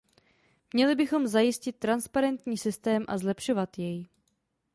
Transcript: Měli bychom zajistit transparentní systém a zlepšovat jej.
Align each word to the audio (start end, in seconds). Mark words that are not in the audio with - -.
Měli 0.73 0.95
bychom 0.95 1.27
zajistit 1.27 1.75
transparentní 1.75 2.57
systém 2.57 3.03
a 3.07 3.17
zlepšovat 3.17 3.77
jej. 3.79 4.07